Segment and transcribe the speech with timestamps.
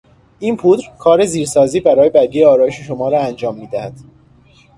[0.39, 3.93] این پودر، کار زیرسازی برای بقیهی آرایش شما را انجام میدهد.